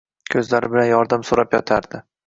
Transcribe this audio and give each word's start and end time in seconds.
Koʻzlari 0.35 0.71
bilan 0.77 0.89
yordam 0.93 1.29
soʻrab 1.31 1.57
yotardi 1.59 2.07